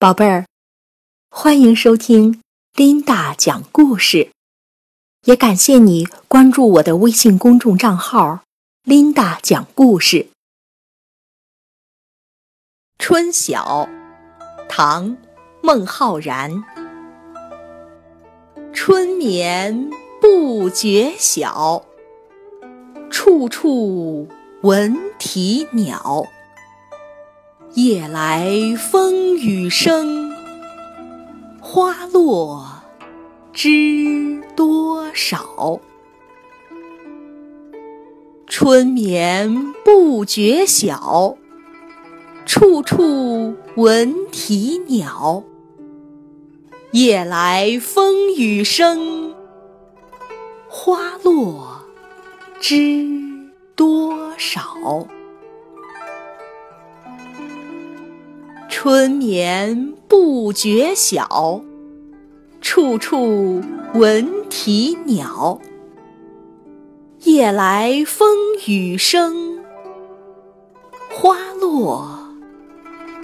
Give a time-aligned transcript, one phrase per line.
[0.00, 0.46] 宝贝儿，
[1.28, 2.40] 欢迎收听
[2.76, 4.30] 琳达讲故事，
[5.24, 8.44] 也感谢你关注我的微信公众账号
[8.86, 10.18] “琳达讲故事”。
[12.96, 13.88] 《春晓》
[14.68, 15.10] 唐·
[15.64, 16.62] 孟浩然，
[18.72, 19.90] 春眠
[20.20, 21.84] 不觉晓，
[23.10, 24.28] 处处
[24.62, 26.24] 闻啼鸟。
[27.80, 30.32] 夜来风雨声，
[31.60, 32.66] 花落
[33.52, 35.78] 知多少。
[38.48, 41.38] 春眠不觉晓，
[42.44, 45.44] 处处闻啼鸟。
[46.90, 49.32] 夜来风雨声，
[50.68, 51.84] 花落
[52.58, 53.06] 知
[53.76, 54.66] 多少。
[58.80, 61.60] 春眠不觉晓，
[62.60, 63.60] 处处
[63.94, 65.60] 闻啼鸟。
[67.24, 68.36] 夜来风
[68.68, 69.58] 雨声，
[71.10, 72.08] 花落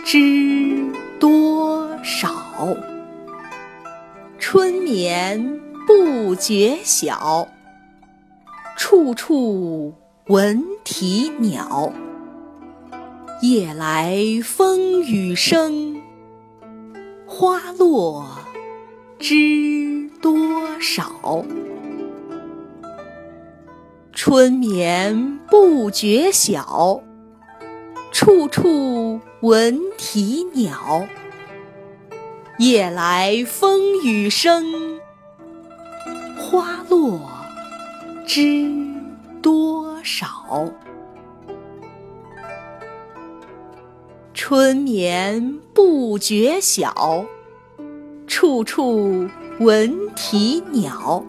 [0.05, 2.34] 知多少。
[4.41, 7.46] 春眠不觉晓，
[8.77, 9.94] 处处
[10.27, 11.92] 闻啼鸟。
[13.42, 16.00] 夜来风雨声，
[17.27, 18.24] 花落
[19.18, 20.38] 知多
[20.80, 21.44] 少。
[24.12, 27.02] 春眠不觉晓，
[28.12, 31.06] 处处闻啼鸟。
[32.58, 35.00] 夜来风雨声，
[36.38, 37.20] 花落
[38.27, 38.72] 知
[39.42, 40.72] 多少。
[44.47, 47.25] 春眠不觉晓，
[48.27, 49.27] 处处
[49.59, 51.25] 闻啼鸟。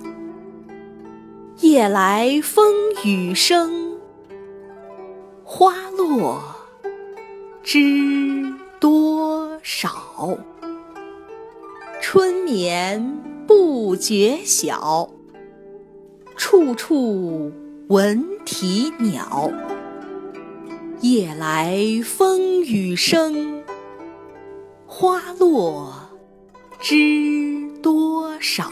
[1.61, 2.73] 夜来风
[3.05, 3.97] 雨声，
[5.45, 6.43] 花落
[7.63, 10.37] 知多少。
[12.01, 15.09] 春眠不觉晓，
[16.35, 17.49] 处处
[17.87, 19.49] 闻啼鸟。
[21.07, 23.63] 夜来风雨声，
[24.87, 25.93] 花落
[26.79, 28.71] 知多少。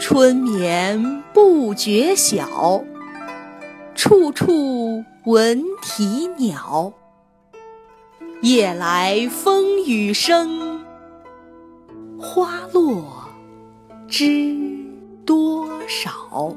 [0.00, 2.82] 春眠不觉晓，
[3.94, 6.90] 处处闻啼鸟。
[8.40, 10.80] 夜来风雨声，
[12.18, 13.28] 花落
[14.08, 14.56] 知
[15.26, 16.56] 多少。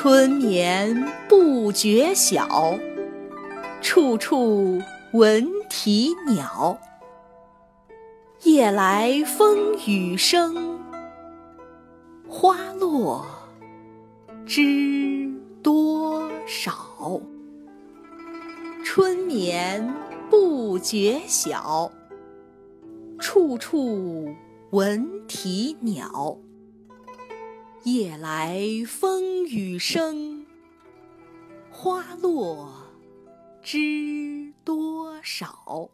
[0.00, 2.78] 春眠不觉晓，
[3.80, 4.80] 处处
[5.12, 6.78] 闻啼鸟。
[8.44, 10.78] 夜来风雨声，
[12.28, 13.26] 花落
[14.46, 15.28] 知
[15.64, 17.20] 多少。
[18.84, 19.92] 春眠
[20.30, 21.90] 不觉晓，
[23.18, 24.32] 处处
[24.70, 26.38] 闻啼鸟。
[27.90, 30.44] 夜来风雨声，
[31.70, 32.70] 花落
[33.62, 35.88] 知多少。